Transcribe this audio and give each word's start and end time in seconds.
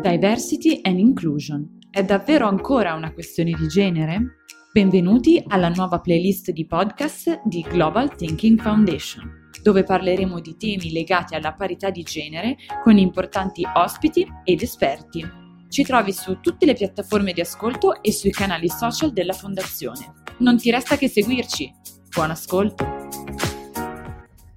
Diversity 0.00 0.80
and 0.82 0.98
Inclusion. 0.98 1.78
È 1.90 2.02
davvero 2.02 2.48
ancora 2.48 2.94
una 2.94 3.12
questione 3.12 3.52
di 3.52 3.68
genere? 3.68 4.38
Benvenuti 4.72 5.42
alla 5.46 5.68
nuova 5.68 6.00
playlist 6.00 6.52
di 6.52 6.66
podcast 6.66 7.42
di 7.44 7.60
Global 7.68 8.14
Thinking 8.16 8.60
Foundation 8.60 9.38
dove 9.62 9.82
parleremo 9.82 10.40
di 10.40 10.56
temi 10.56 10.90
legati 10.90 11.34
alla 11.34 11.52
parità 11.52 11.90
di 11.90 12.02
genere 12.02 12.56
con 12.82 12.96
importanti 12.96 13.62
ospiti 13.74 14.26
ed 14.44 14.62
esperti. 14.62 15.22
Ci 15.68 15.82
trovi 15.82 16.12
su 16.12 16.40
tutte 16.40 16.64
le 16.64 16.74
piattaforme 16.74 17.32
di 17.32 17.42
ascolto 17.42 18.02
e 18.02 18.10
sui 18.10 18.30
canali 18.30 18.70
social 18.70 19.12
della 19.12 19.34
Fondazione. 19.34 20.14
Non 20.38 20.56
ti 20.56 20.70
resta 20.70 20.96
che 20.96 21.08
seguirci. 21.08 21.70
Buon 22.14 22.30
ascolto! 22.30 23.49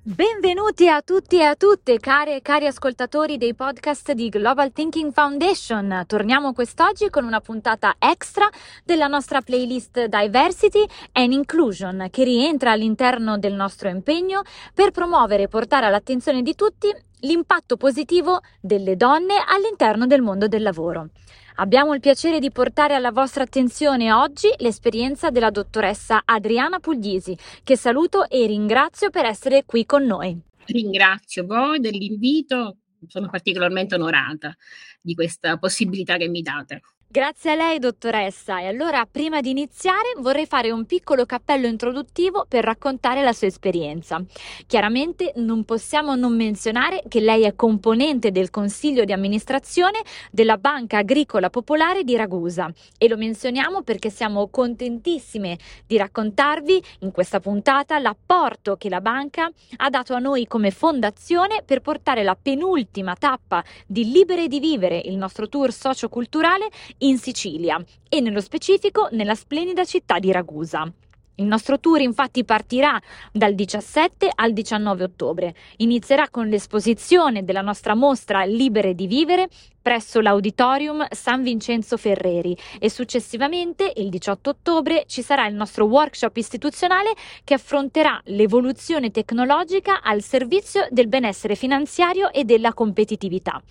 Benvenuti 0.06 0.90
a 0.90 1.02
tutti 1.02 1.38
e 1.38 1.44
a 1.44 1.56
tutte, 1.56 1.98
care 1.98 2.36
e 2.36 2.42
cari 2.42 2.68
ascoltatori 2.68 3.38
dei 3.38 3.54
podcast 3.54 4.12
di 4.12 4.28
Global 4.28 4.74
Thinking 4.74 5.14
Foundation. 5.14 6.04
Torniamo 6.06 6.52
quest'oggi 6.52 7.10
con 7.10 7.24
una 7.24 7.40
puntata 7.40 7.96
extra 8.00 8.50
della 8.84 9.08
nostra 9.08 9.40
playlist 9.40 10.08
Diversity 10.08 10.86
and 11.14 11.32
Inclusion, 11.32 12.08
che 12.12 12.26
rientra 12.26 12.72
all'interno 12.72 13.38
del 13.38 13.54
nostro 13.54 13.88
impegno 13.88 14.42
per 14.74 14.92
promuovere 14.92 15.44
e 15.44 15.48
portare 15.48 15.86
all'attenzione 15.86 16.42
di 16.42 16.54
tutti 16.54 16.94
l'impatto 17.22 17.78
positivo 17.78 18.42
delle 18.60 18.98
donne 18.98 19.36
all'interno 19.48 20.06
del 20.06 20.22
mondo 20.22 20.50
del 20.50 20.64
lavoro. 20.64 21.12
Abbiamo 21.56 21.94
il 21.94 22.00
piacere 22.00 22.40
di 22.40 22.50
portare 22.50 22.96
alla 22.96 23.12
vostra 23.12 23.44
attenzione 23.44 24.12
oggi 24.12 24.50
l'esperienza 24.58 25.30
della 25.30 25.52
dottoressa 25.52 26.24
Adriana 26.26 26.80
Puglisi, 26.80 27.38
che 27.64 27.78
saluto 27.78 28.28
e 28.28 28.48
ringrazio 28.48 29.12
per 29.12 29.26
essere 29.26 29.64
qui 29.64 29.86
con 29.86 30.04
noi. 30.04 30.36
Ringrazio 30.66 31.46
voi 31.46 31.80
dell'invito, 31.80 32.78
sono 33.08 33.30
particolarmente 33.30 33.94
onorata 33.94 34.56
di 35.00 35.14
questa 35.14 35.58
possibilità 35.58 36.18
che 36.18 36.28
mi 36.28 36.42
date. 36.42 36.82
Grazie 37.14 37.52
a 37.52 37.54
lei, 37.54 37.78
dottoressa. 37.78 38.60
E 38.60 38.66
allora, 38.66 39.06
prima 39.06 39.40
di 39.40 39.52
iniziare, 39.52 40.16
vorrei 40.18 40.48
fare 40.48 40.72
un 40.72 40.88
piccolo 40.88 41.28
cappello 41.28 41.68
introduttivo 41.68 42.48
per 42.50 42.64
raccontare 42.64 43.22
la 43.22 43.34
sua 43.34 43.46
esperienza. 43.46 44.20
Chiaramente 44.66 45.32
non 45.36 45.64
possiamo 45.64 46.16
non 46.16 46.36
menzionare 46.36 47.04
che 47.08 47.20
lei 47.20 47.44
è 47.44 47.54
componente 47.54 48.32
del 48.32 48.50
consiglio 48.50 49.04
di 49.04 49.14
amministrazione 49.14 50.00
della 50.32 50.58
Banca 50.58 50.98
Agricola 50.98 51.52
Popolare 51.52 52.04
di 52.04 52.16
Ragusa 52.16 52.74
e 52.98 53.08
lo 53.08 53.16
menzioniamo 53.16 53.84
perché 53.84 54.10
siamo 54.10 54.48
contentissime 54.48 55.60
di 55.86 55.98
raccontarvi 55.98 56.84
in 57.02 57.12
questa 57.12 57.40
puntata 57.40 58.00
l'apporto 58.00 58.76
che 58.76 58.90
la 58.90 59.02
banca 59.02 59.52
ha 59.76 59.90
dato 59.92 60.16
a 60.16 60.20
noi 60.20 60.48
come 60.48 60.72
fondazione 60.72 61.62
per 61.64 61.82
portare 61.82 62.24
la 62.24 62.36
penultima 62.36 63.14
tappa 63.14 63.64
di 63.86 64.12
Libere 64.12 64.48
di 64.48 64.60
Vivere, 64.60 64.98
il 64.98 65.16
nostro 65.16 65.48
tour 65.48 65.72
socioculturale, 65.72 66.70
in 67.04 67.18
Sicilia 67.18 67.82
e 68.10 68.20
nello 68.20 68.42
specifico 68.42 69.08
nella 69.12 69.36
splendida 69.36 69.86
città 69.86 70.20
di 70.20 70.32
Ragusa. 70.32 70.92
Il 71.36 71.46
nostro 71.46 71.80
tour 71.80 72.00
infatti 72.00 72.46
partirà 72.46 73.02
dal 73.32 73.56
17 73.56 74.30
al 74.36 74.54
19 74.54 75.04
ottobre. 75.04 75.56
Inizierà 75.78 76.30
con 76.30 76.48
l'esposizione 76.48 77.44
della 77.44 77.62
nostra 77.62 77.96
mostra 77.96 78.44
Libere 78.44 78.94
di 78.94 79.08
Vivere 79.08 79.50
presso 79.84 80.22
l'Auditorium 80.22 81.06
San 81.12 81.44
Vincenzo 81.44 81.98
Ferreri 81.98 82.58
e 82.80 82.90
successivamente 82.90 83.92
il 83.98 84.10
18 84.10 84.50
ottobre 84.50 85.04
ci 85.08 85.22
sarà 85.22 85.46
il 85.46 85.54
nostro 85.54 85.86
workshop 85.86 86.36
istituzionale 86.38 87.14
che 87.44 87.54
affronterà 87.54 88.20
l'evoluzione 88.28 89.12
tecnologica 89.12 90.02
al 90.02 90.22
servizio 90.22 90.88
del 90.90 91.10
benessere 91.10 91.56
finanziario 91.56 92.32
e 92.32 92.46
della 92.46 92.74
competitività. 92.74 93.62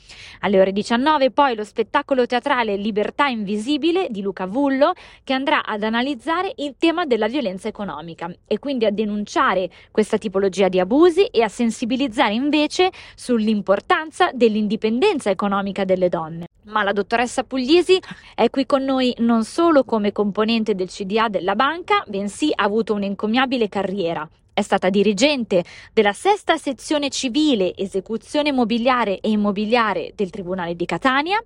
Alle 0.41 0.61
ore 0.61 0.73
19 0.73 1.31
poi 1.31 1.57
lo 1.57 1.65
spettacolo 1.65 2.27
teatrale 2.27 2.77
Libertà 2.77 3.29
Invisibile 3.29 4.09
di 4.11 4.21
Luca 4.21 4.45
Vullo 4.45 4.93
che 5.25 5.33
andrà 5.33 5.65
ad 5.65 5.83
analizzare 5.83 6.53
il 6.57 6.75
tema 6.79 7.07
della 7.07 7.27
violenza 7.27 7.69
economica 7.69 8.31
e 8.47 8.59
quindi 8.59 8.85
a 8.85 8.91
denunciare 8.91 9.71
questa 9.91 10.19
tipologia 10.19 10.69
di 10.69 10.79
abusi 10.79 11.25
e 11.25 11.41
a 11.43 11.49
sensibilizzare 11.49 12.35
invece 12.35 12.91
sull'importanza 13.15 14.31
dell'indipendenza 14.35 15.31
economica 15.31 15.87
delle 15.87 16.02
delle 16.03 16.09
donne. 16.09 16.47
Ma 16.65 16.83
la 16.83 16.93
dottoressa 16.93 17.45
Puglisi 17.45 18.01
è 18.35 18.51
qui 18.51 18.67
con 18.67 18.85
noi 18.85 19.15
non 19.19 19.45
solo 19.45 19.85
come 19.85 20.13
componente 20.13 20.75
del 20.75 20.89
CDA 20.89 21.29
della 21.29 21.55
banca, 21.55 22.03
bensì 22.07 22.51
ha 22.55 22.65
avuto 22.65 22.95
un'encomiabile 22.95 23.69
carriera. 23.69 24.29
È 24.55 24.61
stata 24.61 24.91
dirigente 24.91 25.65
della 25.95 26.13
sesta 26.13 26.59
sezione 26.59 27.09
civile, 27.09 27.75
esecuzione 27.75 28.51
immobiliare 28.51 29.19
e 29.21 29.31
immobiliare 29.31 30.13
del 30.15 30.29
Tribunale 30.29 30.77
di 30.77 30.85
Catania 30.85 31.43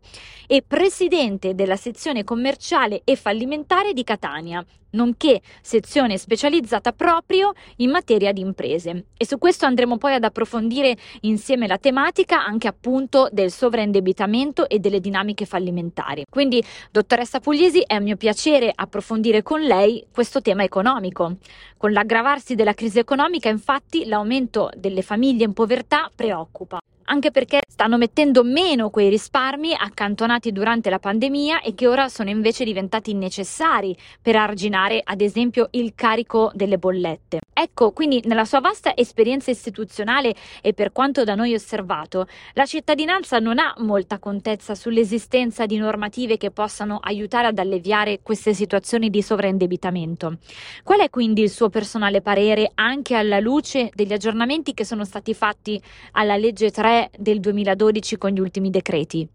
e 0.47 0.65
presidente 0.67 1.55
della 1.55 1.77
sezione 1.77 2.25
commerciale 2.25 3.03
e 3.05 3.15
fallimentare 3.15 3.93
di 3.93 4.03
Catania, 4.03 4.65
nonché 4.97 5.41
sezione 5.61 6.19
specializzata 6.19 6.91
proprio 6.93 7.53
in 7.77 7.91
materia 7.91 8.33
di 8.33 8.41
imprese. 8.41 9.05
E 9.17 9.25
su 9.27 9.39
questo 9.39 9.67
andremo 9.67 9.99
poi 9.99 10.15
ad 10.15 10.25
approfondire 10.25 10.97
insieme 11.21 11.69
la 11.69 11.79
tematica 11.79 12.45
anche 12.45 12.67
appunto 12.67 13.29
del 13.31 13.53
sovraindebitamento 13.53 14.69
e 14.69 14.81
delle 14.81 14.99
dinamiche 14.99 15.45
fallimentari. 15.45 16.25
Quindi, 16.29 16.63
dottoressa 16.91 17.39
Pugliesi, 17.39 17.83
è 17.87 17.97
un 17.97 18.05
mio 18.05 18.17
piacere 18.17 18.73
approfondire 18.75 19.43
con 19.43 19.61
lei 19.61 20.05
questo 20.11 20.41
tema 20.41 20.65
economico. 20.65 21.37
Con 21.77 21.93
l'aggravarsi 21.93 22.55
della 22.55 22.75
crisi 22.75 22.99
economica, 22.99 23.49
infatti, 23.49 24.07
l'aumento 24.07 24.71
delle 24.77 25.03
famiglie 25.03 25.45
in 25.45 25.53
povertà 25.53 26.11
preoccupa 26.15 26.81
anche 27.07 27.31
perché 27.31 27.61
stanno 27.69 27.99
mettendo 27.99 28.43
meno 28.43 28.91
quei 28.91 29.09
risparmi 29.09 29.75
accantonati 29.75 30.53
durante 30.53 30.91
la 30.91 30.99
pandemia 30.99 31.61
e 31.61 31.75
che 31.75 31.87
ora 31.87 32.09
sono 32.09 32.31
invece 32.31 32.65
diventati 32.65 33.15
necessari 33.15 33.97
per 34.21 34.37
arginare 34.37 35.01
ad 35.03 35.21
esempio 35.21 35.69
il 35.73 35.93
carico 35.95 36.51
delle 36.55 36.79
bollette. 36.79 37.41
Ecco, 37.59 37.93
quindi 37.93 38.21
nella 38.27 38.45
sua 38.45 38.61
vasta 38.61 38.95
esperienza 38.95 39.51
istituzionale 39.51 40.35
e 40.61 40.75
per 40.75 40.93
quanto 40.93 41.25
da 41.25 41.35
noi 41.35 41.55
osservato, 41.55 42.27
la 42.53 42.67
cittadinanza 42.67 43.39
non 43.39 43.59
ha 43.59 43.75
molta 43.79 44.19
contezza 44.19 44.75
sull'esistenza 44.75 45.65
di 45.65 45.79
normative 45.79 46.37
che 46.37 46.51
possano 46.51 46.99
aiutare 47.01 47.47
ad 47.47 47.59
alleviare 47.59 48.21
queste 48.23 48.53
situazioni 48.53 49.09
di 49.09 49.23
sovraindebitamento. 49.23 50.37
Qual 50.85 51.01
è 51.01 51.09
quindi 51.09 51.41
il 51.41 51.51
suo 51.51 51.71
personale 51.71 52.21
parere 52.21 52.73
anche 52.75 53.15
alla 53.15 53.41
luce 53.41 53.91
degli 53.95 54.13
aggiornamenti 54.13 54.75
che 54.75 54.85
sono 54.85 55.07
stati 55.07 55.33
fatti 55.33 55.83
alla 56.13 56.37
legge 56.37 56.71
3 56.71 57.13
del 57.17 57.41
2012 57.41 58.19
con 58.19 58.33
gli 58.33 58.41
ultimi 58.41 58.69
decreti? 58.69 59.27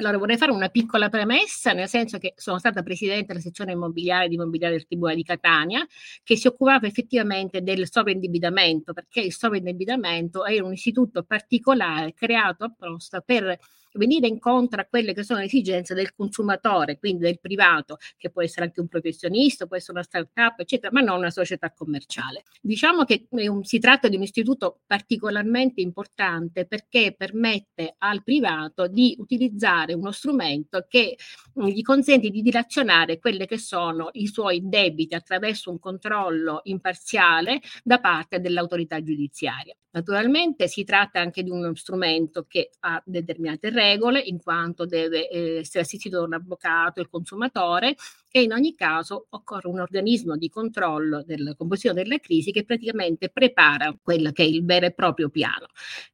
Allora, 0.00 0.16
vorrei 0.16 0.36
fare 0.36 0.52
una 0.52 0.68
piccola 0.68 1.08
premessa, 1.08 1.72
nel 1.72 1.88
senso 1.88 2.18
che 2.18 2.32
sono 2.36 2.60
stata 2.60 2.84
presidente 2.84 3.26
della 3.26 3.40
sezione 3.40 3.72
immobiliare 3.72 4.28
di 4.28 4.34
immobiliare 4.36 4.74
del 4.74 4.86
Tribunale 4.86 5.16
di 5.16 5.24
Catania, 5.24 5.84
che 6.22 6.36
si 6.36 6.46
occupava 6.46 6.86
effettivamente 6.86 7.62
del 7.62 7.90
sovraindebitamento, 7.90 8.92
perché 8.92 9.20
il 9.20 9.32
sovraindebitamento 9.32 10.44
è 10.44 10.60
un 10.60 10.72
istituto 10.72 11.24
particolare 11.24 12.14
creato 12.14 12.62
apposta 12.64 13.20
per 13.20 13.58
venire 13.98 14.26
incontro 14.26 14.80
a 14.80 14.86
quelle 14.86 15.12
che 15.12 15.22
sono 15.22 15.40
le 15.40 15.46
esigenze 15.46 15.92
del 15.92 16.14
consumatore, 16.14 16.98
quindi 16.98 17.24
del 17.24 17.40
privato, 17.40 17.98
che 18.16 18.30
può 18.30 18.42
essere 18.42 18.66
anche 18.66 18.80
un 18.80 18.88
professionista, 18.88 19.66
può 19.66 19.76
essere 19.76 19.92
una 19.92 20.02
start-up, 20.02 20.60
eccetera, 20.60 20.90
ma 20.92 21.00
non 21.00 21.18
una 21.18 21.30
società 21.30 21.72
commerciale. 21.72 22.44
Diciamo 22.62 23.04
che 23.04 23.26
un, 23.30 23.64
si 23.64 23.78
tratta 23.78 24.08
di 24.08 24.16
un 24.16 24.22
istituto 24.22 24.80
particolarmente 24.86 25.80
importante 25.80 26.66
perché 26.66 27.14
permette 27.16 27.96
al 27.98 28.22
privato 28.22 28.86
di 28.86 29.16
utilizzare 29.18 29.92
uno 29.92 30.12
strumento 30.12 30.86
che 30.88 31.16
mh, 31.54 31.66
gli 31.66 31.82
consente 31.82 32.30
di 32.30 32.40
dilazionare 32.40 33.18
quelli 33.18 33.46
che 33.46 33.58
sono 33.58 34.10
i 34.12 34.26
suoi 34.26 34.60
debiti 34.62 35.14
attraverso 35.14 35.70
un 35.70 35.78
controllo 35.78 36.60
imparziale 36.64 37.60
da 37.82 37.98
parte 38.00 38.40
dell'autorità 38.40 39.02
giudiziaria. 39.02 39.74
Naturalmente 39.90 40.68
si 40.68 40.84
tratta 40.84 41.18
anche 41.18 41.42
di 41.42 41.50
uno 41.50 41.74
strumento 41.74 42.44
che 42.46 42.70
ha 42.80 43.02
determinate 43.04 43.70
regole 43.70 43.87
regole, 43.88 44.20
in 44.20 44.40
quanto 44.40 44.86
deve 44.86 45.28
eh, 45.28 45.58
essere 45.58 45.84
assistito 45.84 46.18
da 46.18 46.24
un 46.24 46.34
avvocato, 46.34 47.00
il 47.00 47.08
consumatore, 47.08 47.96
e 48.30 48.42
in 48.42 48.52
ogni 48.52 48.74
caso 48.74 49.26
occorre 49.30 49.68
un 49.68 49.80
organismo 49.80 50.36
di 50.36 50.50
controllo 50.50 51.22
della 51.24 51.54
composizione 51.54 52.02
della 52.02 52.18
crisi 52.18 52.52
che 52.52 52.64
praticamente 52.64 53.30
prepara 53.30 53.96
quello 54.02 54.32
che 54.32 54.42
è 54.42 54.46
il 54.46 54.64
vero 54.64 54.86
e 54.86 54.92
proprio 54.92 55.30
piano. 55.30 55.66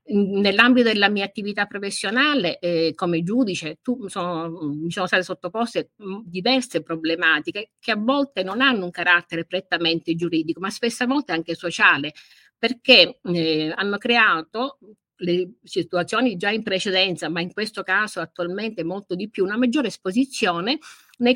Nell'ambito 0.06 0.88
della 0.88 1.08
mia 1.08 1.24
attività 1.24 1.66
professionale 1.66 2.58
eh, 2.58 2.92
come 2.94 3.22
giudice 3.22 3.78
tu, 3.82 4.06
sono, 4.08 4.48
mi 4.72 4.90
sono 4.90 5.06
state 5.06 5.22
sottoposte 5.24 5.90
diverse 6.24 6.82
problematiche 6.82 7.72
che 7.80 7.90
a 7.90 7.96
volte 7.96 8.42
non 8.42 8.60
hanno 8.60 8.84
un 8.84 8.90
carattere 8.90 9.44
prettamente 9.44 10.14
giuridico, 10.14 10.60
ma 10.60 10.70
spesso 10.70 11.02
a 11.02 11.06
volte 11.06 11.32
anche 11.32 11.54
sociale, 11.54 12.12
perché 12.56 13.18
eh, 13.22 13.72
hanno 13.74 13.98
creato 13.98 14.78
le 15.18 15.54
situazioni 15.62 16.36
già 16.36 16.50
in 16.50 16.62
precedenza, 16.62 17.28
ma 17.28 17.40
in 17.40 17.52
questo 17.52 17.82
caso 17.82 18.20
attualmente 18.20 18.82
molto 18.84 19.14
di 19.14 19.28
più, 19.30 19.44
una 19.44 19.56
maggiore 19.56 19.88
esposizione 19.88 20.78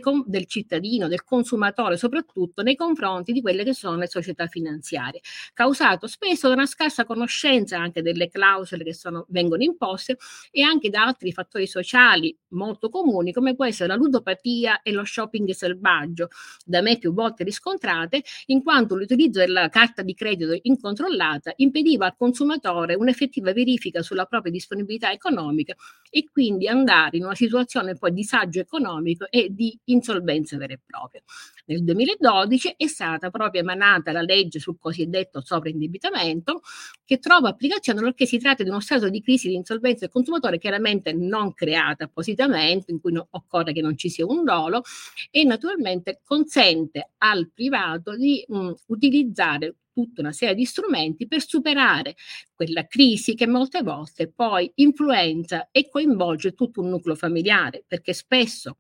com- 0.01 0.25
del 0.27 0.47
cittadino, 0.47 1.09
del 1.09 1.25
consumatore, 1.25 1.97
soprattutto 1.97 2.63
nei 2.63 2.77
confronti 2.77 3.33
di 3.33 3.41
quelle 3.41 3.65
che 3.65 3.75
sono 3.75 3.97
le 3.97 4.07
società 4.09 4.47
finanziarie, 4.47 5.21
causato 5.53 6.07
spesso 6.07 6.49
da 6.49 6.55
una 6.55 6.67
scarsa 6.67 7.05
conoscenza 7.05 7.79
anche 7.79 8.03
delle 8.03 8.29
clausole 8.29 8.85
che 8.85 8.95
sono, 8.95 9.27
vengono 9.29 9.63
imposte 9.63 10.19
e 10.51 10.63
anche 10.63 10.91
da 10.91 11.05
altri 11.05 11.33
fattori 11.33 11.67
sociali 11.67 12.37
molto 12.51 12.89
comuni, 12.89 13.33
come 13.33 13.55
può 13.55 13.65
essere 13.67 13.89
la 13.89 13.97
ludopatia 13.97 14.83
e 14.83 14.93
lo 14.93 15.05
shopping 15.05 15.51
selvaggio, 15.51 16.29
da 16.65 16.81
me 16.81 16.99
più 16.99 17.13
volte 17.13 17.45
riscontrate, 17.45 18.23
in 18.47 18.63
quanto 18.63 18.95
l'utilizzo 18.97 19.41
della 19.41 19.69
carta 19.69 20.03
di 20.03 20.15
credito 20.15 20.57
incontrollata 20.63 21.53
impediva 21.57 22.07
al 22.07 22.17
consumatore 22.17 22.95
un'effettiva 22.95 23.53
verifica 23.53 24.03
sulla 24.03 24.25
propria 24.25 24.53
disponibilità 24.53 25.13
economica 25.13 25.75
e 26.11 26.25
quindi 26.31 26.69
andare 26.69 27.17
in 27.17 27.25
una 27.25 27.35
situazione 27.35 27.97
poi 27.97 28.13
di 28.13 28.27
disagio 28.29 28.61
economico 28.61 29.27
e 29.31 29.49
di 29.51 29.78
insolvenza 29.85 30.57
vera 30.57 30.75
e 30.75 30.81
propria. 30.85 31.23
Nel 31.67 31.85
2012 31.85 32.75
è 32.77 32.87
stata 32.87 33.31
proprio 33.31 33.61
emanata 33.61 34.13
la 34.13 34.23
legge 34.23 34.59
sul 34.59 34.79
cosiddetto 34.79 35.43
sovraindebitamento 35.45 36.63
che 37.05 37.19
trova 37.19 37.49
applicazione 37.49 38.01
perché 38.01 38.27
si 38.27 38.39
tratta 38.39 38.63
di 38.63 38.71
uno 38.71 38.81
stato 38.81 39.09
di 39.09 39.23
crisi 39.23 39.49
di 39.49 39.55
insolvenza 39.55 40.01
del 40.01 40.11
consumatore 40.11 40.59
chiaramente 40.59 41.13
non 41.13 41.53
creata 41.55 42.05
appositamente, 42.05 42.91
in 42.91 43.01
cui 43.01 43.13
no, 43.13 43.29
occorre 43.31 43.73
che 43.73 43.81
non 43.81 43.97
ci 43.97 44.09
sia 44.09 44.27
un 44.27 44.45
dolo 44.45 44.83
e 45.31 45.45
naturalmente 45.45 46.21
consente 46.25 47.13
al 47.19 47.51
privato 47.53 48.17
di 48.17 48.45
mh, 48.47 48.73
utilizzare 48.87 49.75
tutta 49.99 50.21
una 50.21 50.33
serie 50.33 50.55
di 50.55 50.65
strumenti 50.65 51.27
per 51.27 51.45
superare 51.45 52.15
quella 52.55 52.87
crisi 52.87 53.35
che 53.35 53.49
molte 53.49 53.83
volte 53.83 54.31
poi 54.31 54.71
influenza 54.77 55.69
e 55.73 55.89
coinvolge 55.89 56.55
tutto 56.55 56.81
un 56.83 56.89
nucleo 56.89 57.17
familiare, 57.17 57.83
perché 57.85 58.13
spesso 58.13 58.77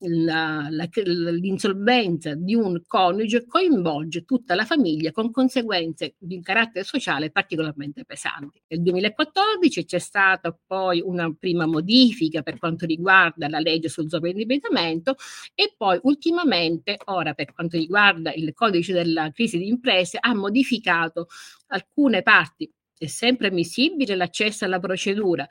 la, 0.00 0.68
la, 0.70 0.88
l'insolvenza 0.94 2.34
di 2.34 2.54
un 2.54 2.82
coniuge 2.86 3.46
coinvolge 3.46 4.24
tutta 4.24 4.54
la 4.54 4.64
famiglia 4.64 5.10
con 5.10 5.30
conseguenze 5.30 6.14
di 6.18 6.40
carattere 6.40 6.84
sociale 6.84 7.30
particolarmente 7.30 8.04
pesanti. 8.04 8.62
Nel 8.68 8.82
2014 8.82 9.84
c'è 9.84 9.98
stata 9.98 10.56
poi 10.66 11.02
una 11.04 11.34
prima 11.36 11.66
modifica 11.66 12.42
per 12.42 12.58
quanto 12.58 12.86
riguarda 12.86 13.48
la 13.48 13.58
legge 13.58 13.88
sul 13.88 14.08
sovraindebitamento 14.08 15.16
e 15.54 15.74
poi 15.76 15.98
ultimamente, 16.02 16.96
ora 17.06 17.34
per 17.34 17.52
quanto 17.52 17.76
riguarda 17.76 18.32
il 18.32 18.52
codice 18.54 18.92
della 18.92 19.30
crisi 19.32 19.58
di 19.58 19.68
imprese, 19.68 20.18
ha 20.20 20.34
modificato 20.34 21.26
alcune 21.68 22.22
parti 22.22 22.70
è 22.98 23.06
sempre 23.06 23.48
ammissibile 23.48 24.16
l'accesso 24.16 24.64
alla 24.64 24.80
procedura, 24.80 25.46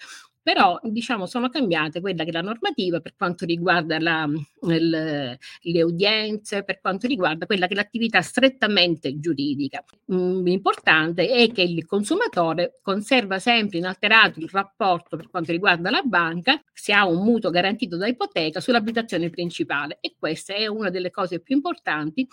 però 0.47 0.79
diciamo 0.81 1.25
sono 1.25 1.49
cambiate 1.49 1.99
quella 1.99 2.23
che 2.23 2.29
è 2.29 2.31
la 2.31 2.39
normativa 2.39 3.01
per 3.01 3.15
quanto 3.17 3.43
riguarda 3.43 3.99
la, 3.99 4.25
il, 4.69 5.37
le 5.61 5.83
udienze, 5.83 6.63
per 6.63 6.79
quanto 6.79 7.05
riguarda 7.05 7.45
quella 7.45 7.67
che 7.67 7.73
è 7.73 7.75
l'attività 7.75 8.21
strettamente 8.21 9.19
giuridica. 9.19 9.83
L'importante 10.05 11.23
mm, 11.23 11.37
è 11.37 11.51
che 11.51 11.63
il 11.63 11.85
consumatore 11.85 12.79
conserva 12.81 13.39
sempre 13.39 13.79
inalterato 13.79 14.39
il 14.39 14.47
rapporto 14.49 15.17
per 15.17 15.29
quanto 15.29 15.51
riguarda 15.51 15.89
la 15.89 16.01
banca 16.01 16.63
se 16.71 16.93
ha 16.93 17.05
un 17.05 17.25
mutuo 17.25 17.49
garantito 17.49 17.97
da 17.97 18.07
ipoteca 18.07 18.61
sull'abitazione 18.61 19.29
principale 19.29 19.97
e 19.99 20.15
questa 20.17 20.53
è 20.53 20.65
una 20.67 20.89
delle 20.89 21.11
cose 21.11 21.41
più 21.41 21.57
importanti 21.57 22.25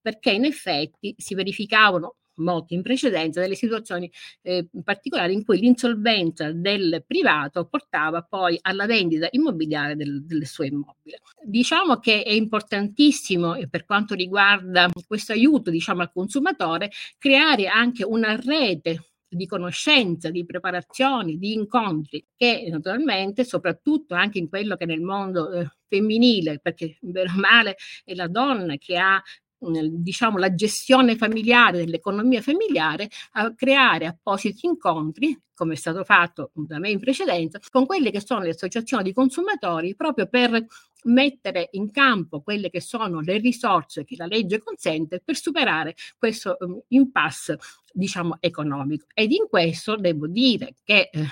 perché 0.00 0.32
in 0.32 0.44
effetti 0.44 1.14
si 1.16 1.36
verificavano 1.36 2.16
molto 2.40 2.74
in 2.74 2.82
precedenza 2.82 3.40
delle 3.40 3.54
situazioni 3.54 4.10
eh, 4.42 4.68
particolari 4.82 5.32
in 5.32 5.44
cui 5.44 5.58
l'insolvenza 5.58 6.52
del 6.52 7.04
privato 7.06 7.66
portava 7.66 8.22
poi 8.22 8.58
alla 8.62 8.86
vendita 8.86 9.28
immobiliare 9.30 9.96
del, 9.96 10.24
del 10.24 10.46
suo 10.46 10.64
immobile. 10.64 11.20
Diciamo 11.42 11.98
che 11.98 12.22
è 12.22 12.32
importantissimo 12.32 13.56
per 13.68 13.84
quanto 13.84 14.14
riguarda 14.14 14.88
questo 15.06 15.32
aiuto 15.32 15.70
diciamo, 15.70 16.02
al 16.02 16.12
consumatore 16.12 16.90
creare 17.18 17.66
anche 17.66 18.04
una 18.04 18.36
rete 18.36 19.10
di 19.32 19.46
conoscenza, 19.46 20.28
di 20.28 20.44
preparazioni, 20.44 21.38
di 21.38 21.52
incontri 21.52 22.26
che 22.34 22.66
naturalmente, 22.68 23.44
soprattutto 23.44 24.14
anche 24.14 24.38
in 24.38 24.48
quello 24.48 24.76
che 24.76 24.86
nel 24.86 25.00
mondo 25.00 25.52
eh, 25.52 25.70
femminile, 25.86 26.58
perché 26.58 26.96
bene 27.00 27.30
o 27.30 27.38
male 27.38 27.76
è 28.04 28.14
la 28.14 28.26
donna 28.26 28.76
che 28.76 28.98
ha 28.98 29.22
diciamo, 29.60 30.38
la 30.38 30.54
gestione 30.54 31.16
familiare 31.16 31.78
dell'economia 31.78 32.40
familiare 32.40 33.08
a 33.32 33.54
creare 33.54 34.06
appositi 34.06 34.66
incontri 34.66 35.38
come 35.60 35.74
è 35.74 35.76
stato 35.76 36.04
fatto 36.04 36.52
da 36.54 36.78
me 36.78 36.88
in 36.88 36.98
precedenza, 36.98 37.60
con 37.70 37.84
quelle 37.84 38.10
che 38.10 38.22
sono 38.24 38.40
le 38.40 38.48
associazioni 38.48 39.02
di 39.02 39.12
consumatori 39.12 39.94
proprio 39.94 40.26
per 40.26 40.64
mettere 41.04 41.68
in 41.72 41.90
campo 41.90 42.40
quelle 42.42 42.70
che 42.70 42.80
sono 42.80 43.20
le 43.20 43.38
risorse 43.38 44.04
che 44.04 44.16
la 44.16 44.26
legge 44.26 44.58
consente 44.58 45.20
per 45.24 45.36
superare 45.36 45.94
questo 46.18 46.56
um, 46.60 46.80
impasse 46.88 47.58
diciamo 47.92 48.36
economico. 48.40 49.06
Ed 49.14 49.32
in 49.32 49.46
questo 49.48 49.96
devo 49.96 50.26
dire 50.26 50.74
che 50.84 51.10
eh, 51.12 51.26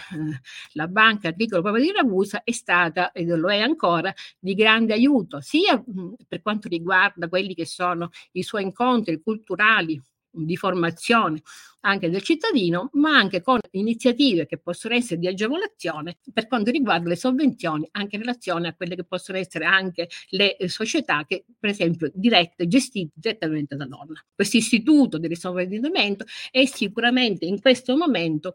la 0.72 0.88
Banca 0.88 1.28
Agricola 1.28 1.62
Popolare 1.62 1.84
di 1.84 1.92
Ragusa 1.92 2.42
è 2.42 2.52
stata 2.52 3.12
e 3.12 3.24
lo 3.24 3.50
è 3.50 3.60
ancora 3.60 4.12
di 4.38 4.54
grande 4.54 4.92
aiuto 4.92 5.40
sia 5.40 5.76
mh, 5.76 6.14
per 6.26 6.42
quanto 6.42 6.68
riguarda 6.68 7.28
quelli 7.28 7.54
che 7.54 7.66
sono 7.66 8.10
i 8.32 8.42
suoi 8.42 8.64
incontri 8.64 9.20
culturali 9.20 10.00
di 10.44 10.56
formazione 10.56 11.42
anche 11.80 12.10
del 12.10 12.22
cittadino, 12.22 12.90
ma 12.94 13.16
anche 13.16 13.40
con 13.40 13.60
iniziative 13.72 14.46
che 14.46 14.58
possono 14.58 14.94
essere 14.94 15.18
di 15.20 15.28
agevolazione 15.28 16.18
per 16.32 16.46
quanto 16.46 16.70
riguarda 16.70 17.08
le 17.08 17.16
sovvenzioni, 17.16 17.88
anche 17.92 18.16
in 18.16 18.22
relazione 18.22 18.68
a 18.68 18.74
quelle 18.74 18.96
che 18.96 19.04
possono 19.04 19.38
essere 19.38 19.64
anche 19.64 20.08
le 20.30 20.56
società 20.66 21.24
che, 21.24 21.44
per 21.58 21.70
esempio, 21.70 22.10
dirette, 22.12 22.66
gestite 22.66 23.12
direttamente 23.14 23.76
da 23.76 23.86
donna. 23.86 24.20
Questo 24.34 24.56
istituto 24.56 25.18
di 25.18 25.28
risovvenimento 25.28 26.24
è 26.50 26.64
sicuramente 26.66 27.44
in 27.44 27.60
questo 27.60 27.96
momento 27.96 28.54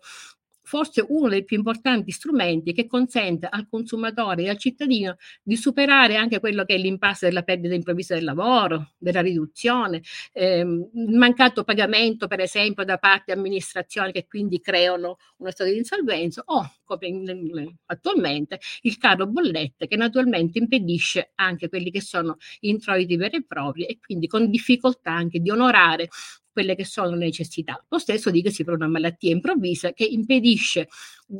forse 0.63 1.05
uno 1.07 1.27
dei 1.29 1.43
più 1.43 1.57
importanti 1.57 2.11
strumenti 2.11 2.73
che 2.73 2.87
consente 2.87 3.47
al 3.49 3.67
consumatore 3.69 4.43
e 4.43 4.49
al 4.49 4.57
cittadino 4.57 5.17
di 5.43 5.55
superare 5.55 6.15
anche 6.15 6.39
quello 6.39 6.63
che 6.65 6.75
è 6.75 6.77
l'impasse 6.77 7.27
della 7.27 7.43
perdita 7.43 7.73
improvvisa 7.75 8.15
del 8.15 8.23
lavoro, 8.23 8.91
della 8.97 9.21
riduzione, 9.21 10.01
ehm, 10.31 10.89
il 10.93 11.17
mancato 11.17 11.63
pagamento 11.63 12.27
per 12.27 12.39
esempio 12.39 12.83
da 12.85 12.97
parte 12.97 13.33
di 13.33 13.39
amministrazioni 13.39 14.11
che 14.11 14.25
quindi 14.27 14.59
creano 14.59 15.17
una 15.37 15.51
storia 15.51 15.73
di 15.73 15.79
insolvenza 15.79 16.41
o 16.45 16.71
come 16.83 17.77
attualmente 17.87 18.59
il 18.81 18.97
caro 18.97 19.25
bollette 19.27 19.87
che 19.87 19.95
naturalmente 19.95 20.59
impedisce 20.59 21.31
anche 21.35 21.69
quelli 21.69 21.91
che 21.91 22.01
sono 22.01 22.37
introiti 22.61 23.15
veri 23.17 23.37
e 23.37 23.43
propri 23.45 23.85
e 23.85 23.99
quindi 23.99 24.27
con 24.27 24.49
difficoltà 24.49 25.11
anche 25.11 25.39
di 25.39 25.49
onorare 25.49 26.09
quelle 26.53 26.75
che 26.75 26.85
sono 26.85 27.09
le 27.09 27.25
necessità. 27.25 27.83
Lo 27.89 27.97
stesso 27.97 28.29
dicasi 28.31 28.63
per 28.63 28.75
una 28.75 28.87
malattia 28.87 29.31
improvvisa 29.31 29.91
che 29.91 30.05
impedisce 30.05 30.87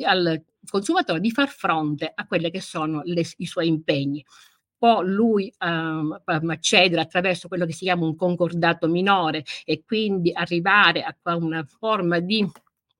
al 0.01 0.43
consumatore 0.67 1.19
di 1.19 1.31
far 1.31 1.49
fronte 1.49 2.11
a 2.13 2.25
quelle 2.25 2.49
che 2.49 2.59
sono 2.59 3.01
le, 3.05 3.23
i 3.37 3.45
suoi 3.45 3.67
impegni 3.67 4.25
può 4.83 5.01
lui 5.01 5.49
um, 5.59 6.21
accedere 6.25 6.99
attraverso 6.99 7.47
quello 7.47 7.65
che 7.65 7.71
si 7.71 7.85
chiama 7.85 8.05
un 8.05 8.17
concordato 8.17 8.89
minore 8.89 9.45
e 9.63 9.81
quindi 9.85 10.33
arrivare 10.33 11.03
a 11.03 11.35
una 11.37 11.63
forma 11.63 12.19
di 12.19 12.45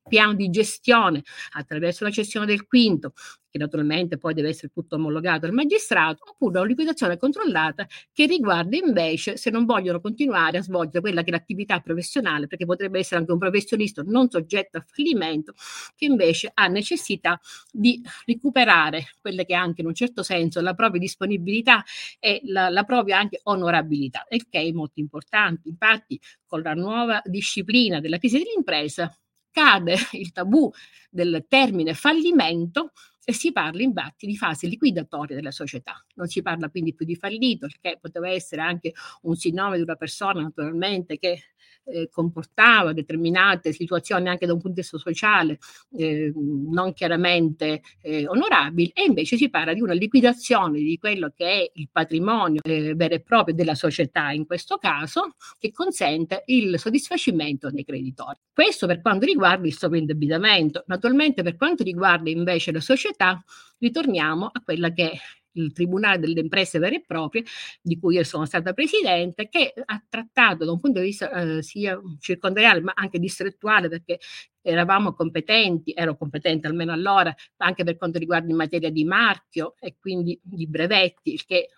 piano 0.07 0.33
di 0.33 0.50
gestione 0.50 1.24
attraverso 1.51 2.03
la 2.03 2.12
cessione 2.12 2.45
del 2.45 2.65
quinto, 2.65 3.13
che 3.50 3.60
naturalmente 3.60 4.17
poi 4.17 4.33
deve 4.33 4.50
essere 4.50 4.72
tutto 4.74 4.95
omologato 4.95 5.45
al 5.45 5.53
magistrato, 5.53 6.24
oppure 6.27 6.57
una 6.57 6.67
liquidazione 6.67 7.17
controllata 7.17 7.86
che 8.12 8.25
riguarda 8.25 8.75
invece 8.75 9.38
se 9.38 9.51
non 9.51 9.65
vogliono 9.65 10.01
continuare 10.01 10.57
a 10.57 10.63
svolgere 10.63 11.01
quella 11.01 11.22
che 11.22 11.29
è 11.29 11.31
l'attività 11.31 11.79
professionale, 11.79 12.48
perché 12.48 12.65
potrebbe 12.65 13.00
essere 13.00 13.19
anche 13.19 13.31
un 13.31 13.38
professionista 13.38 14.01
non 14.03 14.29
soggetto 14.29 14.79
a 14.79 14.86
fallimento, 14.86 15.53
che 15.95 16.05
invece 16.05 16.50
ha 16.51 16.67
necessità 16.67 17.39
di 17.72 18.01
recuperare 18.25 19.12
quelle 19.22 19.45
che 19.45 19.53
anche 19.53 19.81
in 19.81 19.88
un 19.88 19.93
certo 19.93 20.24
senso 20.24 20.60
la 20.60 20.74
propria 20.74 21.00
disponibilità 21.00 21.83
e 22.19 22.41
la, 22.45 22.69
la 22.69 22.83
propria 22.83 23.19
anche 23.19 23.39
onorabilità, 23.43 24.25
il 24.29 24.48
che 24.50 24.62
è 24.62 24.72
molto 24.72 25.00
importante. 25.00 25.69
Infatti, 25.69 26.19
con 26.45 26.62
la 26.62 26.74
nuova 26.74 27.22
disciplina 27.24 28.00
della 28.00 28.17
crisi 28.17 28.39
dell'impresa, 28.39 29.15
cade 29.53 29.95
il 30.13 30.33
tabù 30.33 30.69
del 31.10 31.45
termine 31.48 31.93
fallimento 31.93 32.91
e 33.25 33.31
si 33.31 33.53
parla 33.53 33.81
infatti 33.81 34.25
di 34.27 34.36
fase 34.36 34.67
liquidatoria 34.67 35.36
della 35.38 35.51
società. 35.51 36.03
Non 36.15 36.27
si 36.27 36.41
parla 36.41 36.69
quindi 36.69 36.93
più 36.93 37.05
di 37.05 37.15
fallito, 37.15 37.67
che 37.79 37.98
poteva 38.01 38.29
essere 38.29 38.62
anche 38.62 38.91
un 39.22 39.36
signome 39.36 39.77
di 39.77 39.83
una 39.83 39.95
persona 39.95 40.41
naturalmente 40.41 41.17
che 41.17 41.52
eh, 41.86 42.10
comportava 42.10 42.94
determinate 42.94 43.74
situazioni 43.74 44.30
anche 44.30 44.46
da 44.46 44.54
un 44.54 44.60
punto 44.60 44.75
di 44.75 44.82
vista 44.82 44.98
sociale 44.98 45.60
eh, 45.98 46.32
non 46.36 46.94
chiaramente 46.94 47.82
eh, 48.02 48.28
onorabili 48.28 48.92
e 48.94 49.04
invece 49.04 49.38
si 49.38 49.50
parla 49.50 49.74
di 49.74 49.82
una 49.82 49.94
liquidazione 49.94 50.80
di 50.80 50.98
quello 50.98 51.32
che 51.36 51.46
è 51.46 51.72
il 51.75 51.90
patrimonio 51.92 52.62
eh, 52.63 52.94
vero 52.96 53.16
e 53.16 53.22
proprio 53.22 53.56
della 53.56 53.75
società 53.75 54.32
in 54.32 54.46
questo 54.46 54.78
caso 54.78 55.36
che 55.60 55.72
consente 55.72 56.44
il 56.48 56.78
soddisfacimento 56.80 57.70
dei 57.70 57.84
creditori. 57.84 58.38
Questo 58.54 58.88
per 58.88 59.02
quanto 59.02 59.25
riguarda 59.25 59.68
il 59.68 59.74
sovraindebitamento. 59.74 60.84
Naturalmente 60.88 61.44
per 61.44 61.56
quanto 61.56 61.84
riguarda 61.84 62.30
invece 62.30 62.72
la 62.72 62.82
società 62.82 63.44
ritorniamo 63.80 64.50
a 64.52 64.62
quella 64.63 64.92
che 64.92 65.20
il 65.53 65.72
Tribunale 65.74 66.19
delle 66.19 66.39
imprese 66.39 66.79
vere 66.79 66.98
e 66.98 67.03
proprie, 67.05 67.43
di 67.81 68.00
cui 68.00 68.15
io 68.15 68.24
sono 68.24 68.45
stata 68.45 68.74
presidente, 68.74 69.50
che 69.50 69.74
ha 69.86 70.03
trattato 70.07 70.65
da 70.65 70.72
un 70.72 70.79
punto 70.79 71.00
di 71.00 71.05
vista 71.05 71.31
eh, 71.31 71.63
sia 71.63 72.00
circondariale 72.19 72.81
ma 72.81 72.93
anche 72.95 73.19
distrettuale, 73.19 73.89
perché 73.89 74.19
eravamo 74.62 75.13
competenti, 75.13 75.93
ero 75.95 76.15
competente 76.15 76.67
almeno 76.67 76.91
allora, 76.93 77.33
anche 77.57 77.83
per 77.83 77.98
quanto 77.98 78.19
riguarda 78.19 78.50
in 78.50 78.55
materia 78.55 78.89
di 78.89 79.03
marchio 79.03 79.75
e 79.79 79.95
quindi 80.00 80.39
di 80.41 80.67
brevetti, 80.67 81.33
il 81.33 81.45
che 81.45 81.69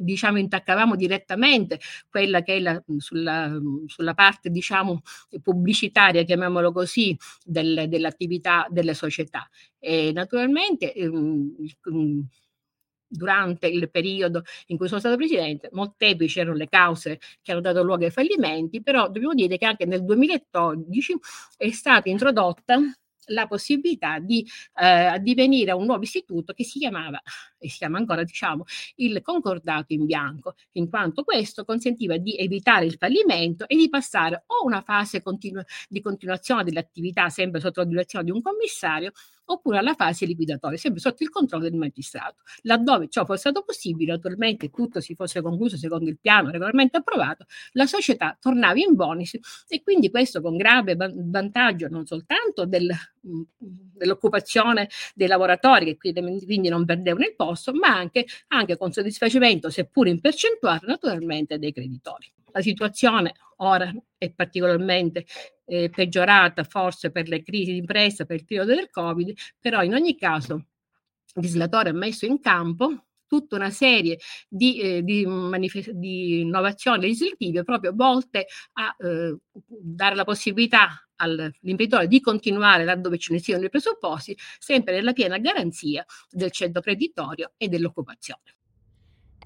diciamo 0.00 0.38
intaccavamo 0.38 0.96
direttamente 0.96 1.80
quella 2.08 2.42
che 2.42 2.56
è 2.56 2.60
la, 2.60 2.82
sulla, 2.98 3.56
sulla, 3.86 4.14
parte 4.14 4.50
diciamo 4.50 5.02
pubblicitaria 5.42 6.24
chiamiamolo 6.24 6.72
così 6.72 7.16
del, 7.44 7.86
dell'attività 7.88 8.66
delle 8.70 8.94
società. 8.94 9.48
E 9.78 10.10
naturalmente 10.12 10.92
ehm, 10.92 11.54
durante 13.08 13.66
il 13.66 13.90
periodo 13.90 14.42
in 14.66 14.76
cui 14.76 14.86
sono 14.86 15.00
stata 15.00 15.16
presidente, 15.16 15.68
molteplici 15.72 16.40
erano 16.40 16.56
le 16.56 16.68
cause 16.68 17.18
che 17.42 17.52
hanno 17.52 17.60
dato 17.60 17.82
luogo 17.82 18.04
ai 18.04 18.10
fallimenti, 18.10 18.82
però 18.82 19.06
dobbiamo 19.08 19.34
dire 19.34 19.56
che 19.56 19.66
anche 19.66 19.86
nel 19.86 20.04
2012 20.04 21.16
è 21.56 21.70
stata 21.70 22.08
introdotta 22.08 22.78
la 23.30 23.46
possibilità 23.46 24.18
di 24.18 24.46
eh, 24.80 24.86
addivenire 24.86 25.70
a 25.70 25.76
un 25.76 25.84
nuovo 25.84 26.02
istituto 26.02 26.52
che 26.52 26.64
si 26.64 26.78
chiamava, 26.78 27.20
e 27.58 27.68
si 27.68 27.78
chiama 27.78 27.98
ancora, 27.98 28.24
diciamo, 28.24 28.64
il 28.96 29.20
concordato 29.22 29.92
in 29.92 30.06
bianco, 30.06 30.54
in 30.72 30.88
quanto 30.88 31.24
questo 31.24 31.64
consentiva 31.64 32.16
di 32.16 32.36
evitare 32.36 32.84
il 32.84 32.96
fallimento 32.98 33.66
e 33.68 33.76
di 33.76 33.88
passare 33.88 34.44
o 34.46 34.64
una 34.64 34.82
fase 34.82 35.22
continu- 35.22 35.64
di 35.88 36.00
continuazione 36.00 36.64
dell'attività 36.64 37.28
sempre 37.28 37.60
sotto 37.60 37.80
la 37.80 37.86
direzione 37.86 38.24
di 38.24 38.30
un 38.30 38.42
commissario 38.42 39.12
oppure 39.50 39.78
alla 39.78 39.94
fase 39.94 40.26
liquidatoria, 40.26 40.76
sempre 40.76 41.00
sotto 41.00 41.22
il 41.22 41.30
controllo 41.30 41.64
del 41.64 41.74
magistrato. 41.74 42.42
Laddove 42.62 43.08
ciò 43.08 43.24
fosse 43.24 43.40
stato 43.40 43.62
possibile, 43.62 44.12
naturalmente 44.12 44.70
tutto 44.70 45.00
si 45.00 45.14
fosse 45.14 45.40
concluso 45.40 45.76
secondo 45.76 46.08
il 46.08 46.18
piano 46.20 46.50
regolarmente 46.50 46.98
approvato, 46.98 47.46
la 47.72 47.86
società 47.86 48.36
tornava 48.38 48.78
in 48.78 48.94
bonus 48.94 49.38
e 49.68 49.82
quindi 49.82 50.10
questo 50.10 50.40
con 50.40 50.56
grave 50.56 50.96
vantaggio 50.96 51.88
non 51.88 52.04
soltanto 52.04 52.66
del, 52.66 52.90
mm, 53.26 53.42
dell'occupazione 53.58 54.88
dei 55.14 55.26
lavoratori 55.26 55.96
che 55.96 56.12
quindi 56.12 56.68
non 56.68 56.84
perdevano 56.84 57.24
il 57.24 57.34
posto, 57.34 57.47
ma 57.72 57.88
anche, 57.88 58.26
anche 58.48 58.76
con 58.76 58.92
soddisfacimento, 58.92 59.70
seppur 59.70 60.08
in 60.08 60.20
percentuale, 60.20 60.80
naturalmente 60.86 61.58
dei 61.58 61.72
creditori. 61.72 62.30
La 62.52 62.62
situazione 62.62 63.34
ora 63.56 63.92
è 64.16 64.30
particolarmente 64.30 65.26
eh, 65.64 65.90
peggiorata 65.90 66.64
forse 66.64 67.10
per 67.10 67.28
le 67.28 67.42
crisi 67.42 67.72
di 67.72 67.78
impresa, 67.78 68.24
per 68.24 68.36
il 68.36 68.44
periodo 68.44 68.74
del 68.74 68.90
Covid, 68.90 69.32
però 69.60 69.82
in 69.82 69.94
ogni 69.94 70.16
caso 70.16 70.54
il 70.54 71.42
legislatore 71.42 71.90
ha 71.90 71.94
messo 71.94 72.26
in 72.26 72.40
campo 72.40 73.07
tutta 73.28 73.54
una 73.56 73.70
serie 73.70 74.18
di, 74.48 74.80
eh, 74.80 75.02
di, 75.04 75.24
manifest- 75.26 75.90
di, 75.90 76.40
innovazioni 76.40 77.02
legislative 77.02 77.62
proprio 77.62 77.92
volte 77.94 78.46
a 78.72 78.96
eh, 78.98 79.36
dare 79.52 80.14
la 80.16 80.24
possibilità 80.24 81.08
all'imprenditore 81.16 82.08
di 82.08 82.20
continuare 82.20 82.84
laddove 82.84 83.18
ce 83.18 83.32
ne 83.32 83.38
siano 83.40 83.64
i 83.64 83.70
presupposti, 83.70 84.36
sempre 84.58 84.94
nella 84.94 85.12
piena 85.12 85.38
garanzia 85.38 86.04
del 86.30 86.50
centro 86.50 86.80
creditorio 86.80 87.52
e 87.56 87.68
dell'occupazione. 87.68 88.57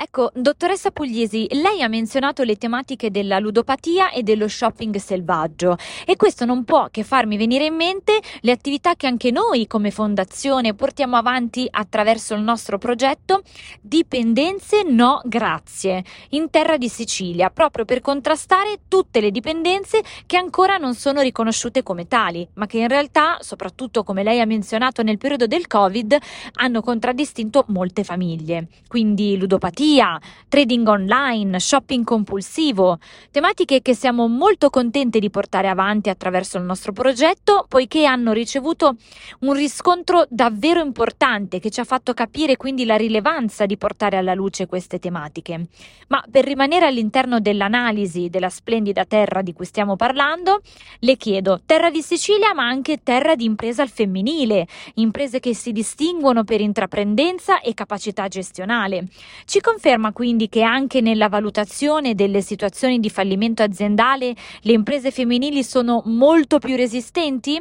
Ecco, 0.04 0.32
dottoressa 0.35 0.90
Pugliesi, 0.90 1.47
lei 1.52 1.80
ha 1.80 1.87
menzionato 1.87 2.42
le 2.42 2.56
tematiche 2.56 3.12
della 3.12 3.38
ludopatia 3.38 4.11
e 4.11 4.25
dello 4.25 4.49
shopping 4.49 4.97
selvaggio 4.97 5.76
e 6.04 6.16
questo 6.16 6.44
non 6.44 6.64
può 6.64 6.88
che 6.90 7.04
farmi 7.04 7.37
venire 7.37 7.66
in 7.66 7.76
mente 7.76 8.21
le 8.40 8.50
attività 8.50 8.97
che 8.97 9.06
anche 9.06 9.30
noi 9.30 9.68
come 9.68 9.92
fondazione 9.92 10.75
portiamo 10.75 11.14
avanti 11.14 11.68
attraverso 11.71 12.35
il 12.35 12.40
nostro 12.40 12.78
progetto 12.78 13.42
Dipendenze 13.80 14.82
No 14.82 15.21
Grazie 15.25 16.02
in 16.30 16.50
terra 16.50 16.78
di 16.78 16.88
Sicilia, 16.88 17.50
proprio 17.50 17.85
per 17.85 18.00
contrastare 18.00 18.80
tutte 18.88 19.21
le 19.21 19.30
dipendenze 19.30 20.02
che 20.26 20.37
ancora 20.37 20.78
non 20.78 20.97
sono 20.97 21.21
riconosciute 21.21 21.85
come 21.85 22.09
tali, 22.09 22.44
ma 22.54 22.66
che 22.66 22.78
in 22.78 22.88
realtà, 22.88 23.37
soprattutto 23.38 24.02
come 24.02 24.25
lei 24.25 24.40
ha 24.40 24.47
menzionato 24.47 25.04
nel 25.04 25.18
periodo 25.18 25.47
del 25.47 25.68
Covid, 25.68 26.18
hanno 26.54 26.80
contraddistinto 26.80 27.66
molte 27.68 28.02
famiglie. 28.02 28.66
Quindi 28.88 29.37
ludopatia 29.37 29.90
pirateria, 29.92 30.18
trading 30.49 30.87
online, 30.87 31.58
shopping 31.61 32.04
compulsivo, 32.04 32.99
tematiche 33.30 33.82
che 33.82 33.94
siamo 33.94 34.26
molto 34.26 34.70
contenti 34.70 35.18
di 35.18 35.30
portare 35.30 35.68
avanti 35.68 36.08
attraverso 36.08 36.58
il 36.58 36.64
nostro 36.64 36.92
progetto, 36.92 37.66
poiché 37.68 38.04
hanno 38.04 38.32
ricevuto 38.32 38.96
un 39.40 39.52
riscontro 39.54 40.26
davvero 40.28 40.82
importante 40.82 41.58
che 41.58 41.70
ci 41.70 41.80
ha 41.80 41.84
fatto 41.84 42.14
capire 42.14 42.56
quindi 42.56 42.84
la 42.84 42.96
rilevanza 42.96 43.66
di 43.66 43.76
portare 43.76 44.16
alla 44.16 44.34
luce 44.34 44.66
queste 44.66 44.99
tematiche. 44.99 45.68
Ma 46.08 46.22
per 46.30 46.44
rimanere 46.44 46.87
all'interno 46.87 47.40
dell'analisi 47.40 48.28
della 48.28 48.50
splendida 48.50 49.04
terra 49.04 49.42
di 49.42 49.52
cui 49.52 49.64
stiamo 49.64 49.96
parlando, 49.96 50.61
le 51.00 51.16
chiedo 51.16 51.61
terra 51.64 51.90
di 51.90 52.02
Sicilia 52.02 52.52
ma 52.54 52.66
anche 52.66 53.02
terra 53.02 53.34
di 53.34 53.44
impresa 53.44 53.82
al 53.82 53.88
femminile, 53.88 54.66
imprese 54.94 55.40
che 55.40 55.54
si 55.54 55.72
distinguono 55.72 56.44
per 56.44 56.61
intraprendenza 56.61 57.61
e 57.61 57.72
capacità 57.72 58.28
gestionale. 58.28 59.06
Ci 59.46 59.61
conferma 59.72 60.12
quindi 60.12 60.50
che 60.50 60.60
anche 60.60 61.00
nella 61.00 61.30
valutazione 61.30 62.14
delle 62.14 62.42
situazioni 62.42 63.00
di 63.00 63.08
fallimento 63.08 63.62
aziendale 63.62 64.34
le 64.60 64.72
imprese 64.72 65.10
femminili 65.10 65.64
sono 65.64 66.02
molto 66.04 66.58
più 66.58 66.76
resistenti? 66.76 67.58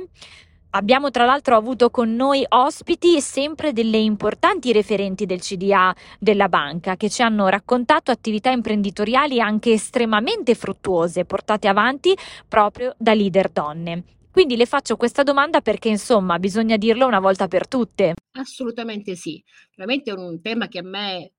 Abbiamo 0.71 1.09
tra 1.09 1.23
l'altro 1.23 1.55
avuto 1.55 1.89
con 1.89 2.13
noi 2.13 2.45
ospiti 2.49 3.21
sempre 3.21 3.71
delle 3.71 3.97
importanti 3.97 4.73
referenti 4.73 5.25
del 5.25 5.39
CDA 5.39 5.95
della 6.19 6.49
banca 6.49 6.97
che 6.97 7.09
ci 7.09 7.21
hanno 7.21 7.47
raccontato 7.47 8.11
attività 8.11 8.51
imprenditoriali 8.51 9.39
anche 9.39 9.71
estremamente 9.71 10.53
fruttuose 10.53 11.23
portate 11.23 11.69
avanti 11.69 12.13
proprio 12.45 12.93
da 12.97 13.13
leader 13.13 13.49
donne. 13.49 14.03
Quindi 14.31 14.57
le 14.57 14.65
faccio 14.65 14.97
questa 14.97 15.23
domanda 15.23 15.61
perché 15.61 15.87
insomma 15.87 16.39
bisogna 16.39 16.75
dirlo 16.75 17.05
una 17.05 17.19
volta 17.19 17.47
per 17.47 17.69
tutte. 17.69 18.15
Assolutamente 18.37 19.15
sì, 19.15 19.41
veramente 19.75 20.11
è 20.11 20.13
un 20.13 20.41
tema 20.41 20.67
che 20.67 20.79
a 20.79 20.83
me 20.83 21.31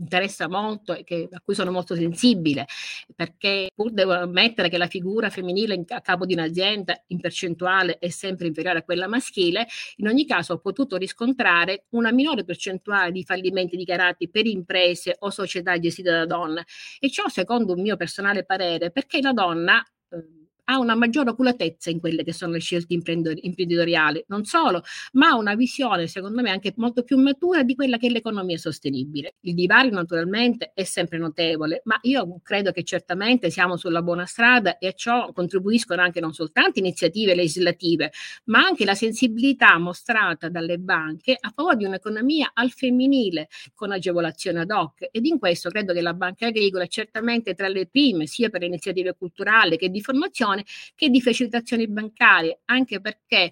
interessa 0.00 0.48
molto 0.48 0.94
e 0.94 1.04
che, 1.04 1.28
a 1.30 1.40
cui 1.40 1.54
sono 1.54 1.70
molto 1.70 1.94
sensibile, 1.94 2.66
perché 3.14 3.70
pur 3.74 3.92
devo 3.92 4.12
ammettere 4.12 4.68
che 4.68 4.78
la 4.78 4.86
figura 4.86 5.30
femminile 5.30 5.74
in, 5.74 5.84
a 5.88 6.00
capo 6.00 6.26
di 6.26 6.32
un'azienda 6.32 7.00
in 7.08 7.20
percentuale 7.20 7.98
è 7.98 8.08
sempre 8.08 8.46
inferiore 8.46 8.78
a 8.78 8.82
quella 8.82 9.06
maschile, 9.06 9.66
in 9.96 10.08
ogni 10.08 10.26
caso 10.26 10.54
ho 10.54 10.58
potuto 10.58 10.96
riscontrare 10.96 11.84
una 11.90 12.12
minore 12.12 12.44
percentuale 12.44 13.12
di 13.12 13.24
fallimenti 13.24 13.76
dichiarati 13.76 14.28
per 14.28 14.46
imprese 14.46 15.16
o 15.20 15.30
società 15.30 15.78
gestite 15.78 16.10
da 16.10 16.26
donne 16.26 16.64
e 16.98 17.10
ciò 17.10 17.28
secondo 17.28 17.74
un 17.74 17.82
mio 17.82 17.96
personale 17.96 18.44
parere 18.44 18.90
perché 18.90 19.20
la 19.20 19.32
donna 19.32 19.84
eh, 20.10 20.39
ha 20.70 20.78
una 20.78 20.94
maggiore 20.94 21.30
oculatezza 21.30 21.90
in 21.90 21.98
quelle 21.98 22.22
che 22.22 22.32
sono 22.32 22.52
le 22.52 22.60
scelte 22.60 22.94
imprenditoriali, 22.94 24.24
non 24.28 24.44
solo, 24.44 24.82
ma 25.12 25.30
ha 25.30 25.36
una 25.36 25.56
visione, 25.56 26.06
secondo 26.06 26.42
me, 26.42 26.50
anche 26.50 26.72
molto 26.76 27.02
più 27.02 27.18
matura 27.18 27.64
di 27.64 27.74
quella 27.74 27.96
che 27.96 28.06
è 28.06 28.10
l'economia 28.10 28.56
sostenibile. 28.56 29.34
Il 29.40 29.54
divario 29.54 29.90
naturalmente 29.90 30.70
è 30.72 30.84
sempre 30.84 31.18
notevole, 31.18 31.82
ma 31.84 31.98
io 32.02 32.38
credo 32.42 32.70
che 32.70 32.84
certamente 32.84 33.50
siamo 33.50 33.76
sulla 33.76 34.00
buona 34.00 34.26
strada 34.26 34.78
e 34.78 34.86
a 34.86 34.92
ciò 34.92 35.32
contribuiscono 35.32 36.02
anche 36.02 36.20
non 36.20 36.32
soltanto 36.32 36.78
iniziative 36.78 37.34
legislative, 37.34 38.12
ma 38.44 38.60
anche 38.60 38.84
la 38.84 38.94
sensibilità 38.94 39.76
mostrata 39.78 40.48
dalle 40.48 40.78
banche 40.78 41.36
a 41.38 41.50
favore 41.52 41.76
di 41.76 41.84
un'economia 41.84 42.52
al 42.54 42.70
femminile 42.70 43.48
con 43.74 43.90
agevolazioni 43.90 44.58
ad 44.58 44.70
hoc 44.70 45.08
ed 45.10 45.26
in 45.26 45.38
questo 45.38 45.68
credo 45.68 45.92
che 45.92 46.00
la 46.00 46.14
Banca 46.14 46.46
Agricola 46.46 46.84
è 46.84 46.88
certamente 46.88 47.54
tra 47.54 47.66
le 47.66 47.86
prime 47.86 48.26
sia 48.26 48.48
per 48.48 48.60
le 48.60 48.66
iniziative 48.66 49.16
culturali 49.16 49.76
che 49.76 49.88
di 49.88 50.00
formazione 50.00 50.59
che 50.94 51.08
di 51.08 51.20
facilitazioni 51.20 51.88
bancarie, 51.88 52.60
anche 52.66 53.00
perché 53.00 53.50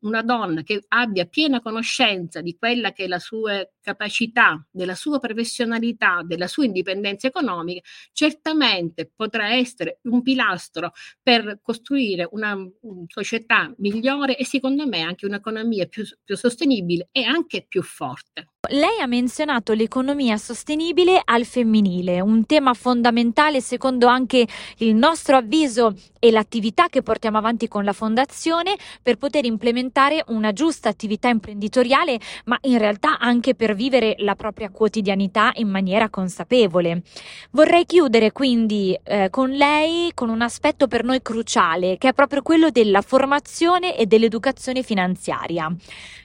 una 0.00 0.22
donna 0.22 0.62
che 0.62 0.84
abbia 0.88 1.24
piena 1.24 1.60
conoscenza 1.60 2.40
di 2.40 2.56
quella 2.56 2.92
che 2.92 3.04
è 3.04 3.06
la 3.08 3.18
sua 3.18 3.68
capacità, 3.80 4.64
della 4.70 4.94
sua 4.94 5.18
professionalità, 5.18 6.22
della 6.24 6.46
sua 6.46 6.64
indipendenza 6.64 7.26
economica, 7.26 7.80
certamente 8.12 9.10
potrà 9.14 9.54
essere 9.54 9.98
un 10.02 10.22
pilastro 10.22 10.92
per 11.22 11.58
costruire 11.62 12.28
una 12.30 12.56
società 13.06 13.72
migliore 13.78 14.36
e 14.36 14.44
secondo 14.44 14.86
me 14.86 15.00
anche 15.00 15.26
un'economia 15.26 15.86
più, 15.86 16.04
più 16.22 16.36
sostenibile 16.36 17.08
e 17.10 17.24
anche 17.24 17.64
più 17.66 17.82
forte. 17.82 18.50
Lei 18.70 19.00
ha 19.00 19.06
menzionato 19.06 19.72
l'economia 19.72 20.36
sostenibile 20.36 21.22
al 21.24 21.46
femminile, 21.46 22.20
un 22.20 22.44
tema 22.44 22.74
fondamentale 22.74 23.62
secondo 23.62 24.06
anche 24.08 24.46
il 24.78 24.94
nostro 24.94 25.36
avviso 25.36 25.94
e 26.18 26.30
l'attività 26.30 26.88
che 26.88 27.02
portiamo 27.02 27.38
avanti 27.38 27.66
con 27.68 27.84
la 27.84 27.92
fondazione 27.92 28.76
per 29.00 29.16
poter 29.16 29.46
implementare 29.48 30.22
una 30.28 30.52
giusta 30.52 30.88
attività 30.88 31.28
imprenditoriale, 31.28 32.18
ma 32.44 32.56
in 32.62 32.78
realtà 32.78 33.18
anche 33.18 33.54
per 33.54 33.74
vivere 33.74 34.14
la 34.18 34.36
propria 34.36 34.70
quotidianità 34.70 35.50
in 35.56 35.68
maniera 35.68 36.08
consapevole. 36.08 37.02
Vorrei 37.50 37.84
chiudere 37.84 38.32
quindi 38.32 38.98
eh, 39.02 39.28
con 39.30 39.50
lei 39.50 40.12
con 40.14 40.28
un 40.28 40.42
aspetto 40.42 40.86
per 40.86 41.02
noi 41.02 41.20
cruciale, 41.22 41.98
che 41.98 42.10
è 42.10 42.12
proprio 42.12 42.42
quello 42.42 42.70
della 42.70 43.02
formazione 43.02 43.96
e 43.96 44.06
dell'educazione 44.06 44.82
finanziaria. 44.82 45.74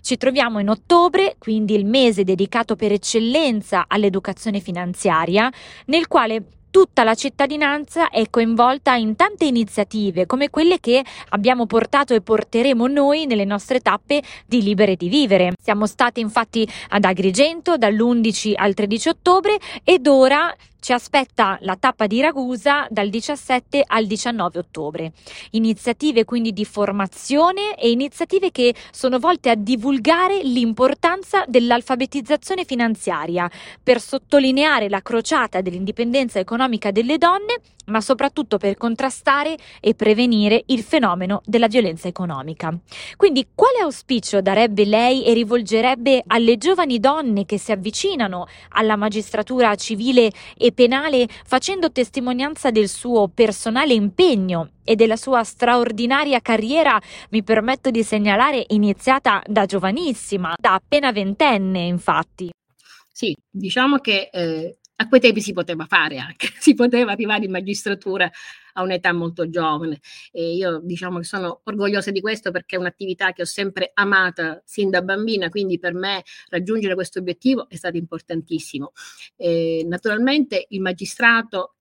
Ci 0.02 0.18
troviamo 0.18 0.60
in 0.60 0.70
ottobre, 0.70 1.36
quindi 1.40 1.76
il 1.76 1.86
mese 1.86 2.24
dedicato 2.24 2.76
per 2.76 2.92
eccellenza 2.92 3.86
all'educazione 3.88 4.60
finanziaria, 4.60 5.52
nel 5.86 6.08
quale 6.08 6.46
tutta 6.74 7.04
la 7.04 7.14
cittadinanza 7.14 8.10
è 8.10 8.32
coinvolta 8.32 8.96
in 8.96 9.16
tante 9.16 9.46
iniziative 9.46 10.26
come 10.26 10.50
quelle 10.50 10.80
che 10.80 11.04
abbiamo 11.30 11.68
portato 11.68 12.16
e 12.16 12.22
porteremo 12.22 12.88
noi 12.88 13.28
nelle 13.28 13.46
nostre 13.46 13.80
tappe 13.80 14.24
di 14.48 14.64
Libere 14.64 14.96
di 14.96 15.08
Vivere. 15.08 15.54
Siamo 15.62 15.86
stati 15.86 16.20
infatti 16.20 16.68
ad 16.90 17.04
Agrigento 17.04 17.78
dall'11 17.78 18.54
al 18.56 18.74
13 18.74 19.10
ottobre 19.10 19.60
ed 19.84 20.08
ora 20.08 20.52
ci 20.84 20.92
aspetta 20.92 21.58
la 21.62 21.78
tappa 21.78 22.08
di 22.08 22.20
Ragusa 22.20 22.88
dal 22.90 23.08
17 23.08 23.84
al 23.88 24.06
19 24.06 24.60
ottobre. 24.60 25.14
Iniziative 25.52 26.26
quindi 26.26 26.52
di 26.52 26.66
formazione 26.66 27.78
e 27.78 27.90
iniziative 27.90 28.52
che 28.52 28.76
sono 28.92 29.18
volte 29.18 29.50
a 29.50 29.56
divulgare 29.56 30.44
l'importanza 30.44 31.46
dell'alfabetizzazione 31.48 32.66
finanziaria 32.66 33.50
per 33.82 34.02
sottolineare 34.02 34.90
la 34.90 35.02
crociata 35.02 35.62
dell'indipendenza 35.62 36.40
economica 36.40 36.92
delle 36.92 37.18
donne 37.18 37.62
ma 37.86 38.02
soprattutto 38.02 38.58
per 38.58 38.78
contrastare 38.78 39.58
e 39.80 39.94
prevenire 39.94 40.64
il 40.68 40.84
fenomeno 40.84 41.42
della 41.46 41.68
violenza 41.68 42.08
economica. 42.08 42.78
Quindi 43.16 43.48
quale 43.54 43.80
auspicio 43.80 44.42
darebbe 44.42 44.86
lei 44.86 45.26
e 45.26 45.34
rivolgerebbe 45.34 46.24
alle 46.28 46.58
giovani 46.58 47.00
donne 47.00 47.46
che 47.46 47.58
si 47.58 47.72
avvicinano 47.72 48.48
alla 48.70 48.96
magistratura 48.96 49.76
civile 49.76 50.32
e 50.58 50.72
penale 50.72 51.28
facendo 51.46 51.92
testimonianza 51.92 52.72
del 52.72 52.88
suo 52.88 53.28
personale 53.28 53.94
impegno 53.94 54.70
e 54.84 54.96
della 54.96 55.16
sua 55.16 55.44
straordinaria 55.44 56.42
carriera, 56.42 57.00
mi 57.30 57.44
permetto 57.44 57.90
di 57.90 58.04
segnalare, 58.04 58.66
iniziata 58.70 59.42
da 59.46 59.66
giovanissima, 59.66 60.54
da 60.60 60.74
appena 60.74 61.12
ventenne 61.12 61.86
infatti. 61.86 62.52
Sì, 63.12 63.36
diciamo 63.50 64.00
che 64.00 64.30
eh, 64.32 64.78
a 65.04 65.08
quei 65.08 65.22
tempi 65.22 65.42
si 65.42 65.54
poteva 65.54 65.86
fare 65.86 66.18
anche, 66.18 66.48
si 66.60 66.74
poteva 66.74 67.12
arrivare 67.12 67.46
in 67.46 67.52
magistratura 67.52 68.30
a 68.76 68.82
un'età 68.82 69.14
molto 69.14 69.50
giovane 69.50 70.00
e 70.32 70.56
io 70.56 70.80
diciamo 70.82 71.20
che 71.20 71.26
sono 71.26 71.62
orgogliosa 71.64 72.10
di 72.10 72.22
questo 72.22 72.50
perché 72.50 72.76
è 72.76 72.80
un'attività 72.80 73.32
che 73.32 73.44
ho 73.44 73.46
sempre 73.46 73.92
amata 73.94 74.62
sin 74.66 74.90
da 74.90 75.02
bambina, 75.02 75.50
quindi 75.50 75.78
per 75.78 75.94
me 75.94 76.24
raggiungere 76.50 76.96
questo 76.96 77.20
obiettivo 77.20 77.70
è 77.70 77.76
stato 77.76 77.98
importantissimo. 77.98 78.94
E, 79.36 79.86
naturalmente 79.88 80.66
il 80.70 80.82
magistrato 80.82 81.76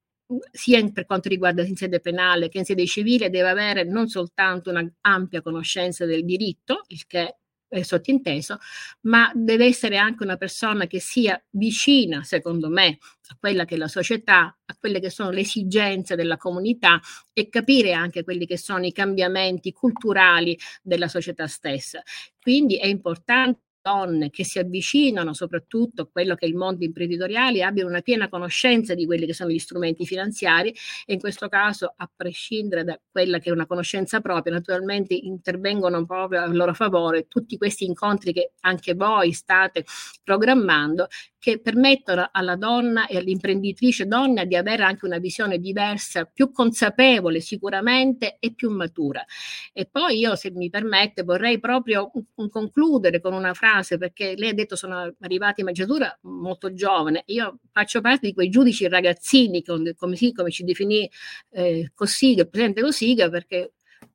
sia 0.50 0.82
per 0.90 1.04
quanto 1.04 1.28
riguarda 1.28 1.62
in 1.62 1.76
sede 1.76 2.00
penale 2.00 2.48
che 2.48 2.58
in 2.58 2.64
sede 2.64 2.86
civile 2.86 3.28
deve 3.28 3.48
avere 3.48 3.84
non 3.84 4.08
soltanto 4.08 4.70
una 4.70 4.86
ampia 5.02 5.42
conoscenza 5.42 6.06
del 6.06 6.24
diritto, 6.24 6.84
il 6.88 7.06
che 7.06 7.36
è 7.78 7.82
sottinteso, 7.82 8.58
ma 9.02 9.30
deve 9.34 9.66
essere 9.66 9.96
anche 9.96 10.22
una 10.24 10.36
persona 10.36 10.86
che 10.86 11.00
sia 11.00 11.42
vicina, 11.50 12.22
secondo 12.22 12.68
me, 12.68 12.98
a 13.28 13.36
quella 13.38 13.64
che 13.64 13.76
è 13.76 13.78
la 13.78 13.88
società, 13.88 14.56
a 14.64 14.76
quelle 14.78 15.00
che 15.00 15.10
sono 15.10 15.30
le 15.30 15.40
esigenze 15.40 16.14
della 16.16 16.36
comunità 16.36 17.00
e 17.32 17.48
capire 17.48 17.92
anche 17.94 18.24
quelli 18.24 18.46
che 18.46 18.58
sono 18.58 18.84
i 18.84 18.92
cambiamenti 18.92 19.72
culturali 19.72 20.58
della 20.82 21.08
società 21.08 21.46
stessa. 21.46 22.02
Quindi 22.40 22.76
è 22.76 22.86
importante 22.86 23.60
donne 23.82 24.30
che 24.30 24.44
si 24.44 24.58
avvicinano 24.58 25.34
soprattutto 25.34 26.02
a 26.02 26.08
quello 26.10 26.34
che 26.34 26.46
è 26.46 26.48
il 26.48 26.54
mondo 26.54 26.84
imprenditoriale 26.84 27.62
abbiano 27.62 27.90
una 27.90 28.00
piena 28.00 28.28
conoscenza 28.28 28.94
di 28.94 29.04
quelli 29.04 29.26
che 29.26 29.34
sono 29.34 29.50
gli 29.50 29.58
strumenti 29.58 30.06
finanziari 30.06 30.74
e 31.04 31.12
in 31.12 31.20
questo 31.20 31.48
caso 31.48 31.92
a 31.96 32.08
prescindere 32.14 32.84
da 32.84 32.98
quella 33.10 33.38
che 33.38 33.50
è 33.50 33.52
una 33.52 33.66
conoscenza 33.66 34.20
propria 34.20 34.54
naturalmente 34.54 35.14
intervengono 35.14 36.06
proprio 36.06 36.42
a 36.42 36.46
loro 36.46 36.72
favore 36.74 37.26
tutti 37.26 37.58
questi 37.58 37.84
incontri 37.84 38.32
che 38.32 38.52
anche 38.60 38.94
voi 38.94 39.32
state 39.32 39.84
programmando 40.22 41.08
che 41.42 41.58
permettono 41.58 42.28
alla 42.30 42.54
donna 42.54 43.08
e 43.08 43.16
all'imprenditrice 43.16 44.06
donna 44.06 44.44
di 44.44 44.54
avere 44.54 44.84
anche 44.84 45.06
una 45.06 45.18
visione 45.18 45.58
diversa, 45.58 46.24
più 46.24 46.52
consapevole 46.52 47.40
sicuramente 47.40 48.36
e 48.38 48.54
più 48.54 48.70
matura. 48.70 49.24
E 49.72 49.88
poi 49.90 50.18
io, 50.18 50.36
se 50.36 50.52
mi 50.52 50.70
permette, 50.70 51.24
vorrei 51.24 51.58
proprio 51.58 52.12
concludere 52.48 53.20
con 53.20 53.32
una 53.32 53.54
frase, 53.54 53.98
perché 53.98 54.34
lei 54.36 54.50
ha 54.50 54.54
detto 54.54 54.76
sono 54.76 55.12
arrivati 55.18 55.62
in 55.62 55.66
magistratura 55.66 56.16
molto 56.20 56.72
giovane. 56.74 57.24
Io 57.26 57.58
faccio 57.72 58.00
parte 58.00 58.28
di 58.28 58.34
quei 58.34 58.48
giudici 58.48 58.86
ragazzini, 58.86 59.64
come, 59.64 59.94
come, 59.96 60.16
come 60.32 60.50
ci 60.52 60.62
definì 60.62 61.10
eh, 61.50 61.90
Cossiga, 61.92 62.42
il 62.42 62.50
presidente 62.50 62.82
Cossiga, 62.82 63.28
perché 63.28 63.72